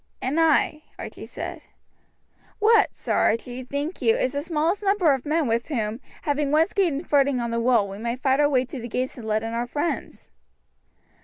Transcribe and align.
"And 0.19 0.39
I," 0.39 0.81
Archie 0.97 1.27
said. 1.27 1.61
"What, 2.57 2.95
Sir 2.95 3.13
Archie, 3.13 3.63
think 3.63 4.01
you 4.01 4.15
is 4.15 4.31
the 4.33 4.41
smallest 4.41 4.81
number 4.81 5.13
of 5.13 5.27
men 5.27 5.45
with 5.47 5.67
whom, 5.67 6.01
having 6.23 6.49
once 6.49 6.73
gained 6.73 7.07
footing 7.07 7.39
on 7.39 7.51
the 7.51 7.59
wall, 7.61 7.87
we 7.87 7.99
may 7.99 8.15
fight 8.15 8.39
our 8.39 8.49
way 8.49 8.65
to 8.65 8.79
the 8.79 8.87
gates 8.87 9.19
and 9.19 9.27
let 9.27 9.43
in 9.43 9.53
our 9.53 9.67
friends." 9.67 10.31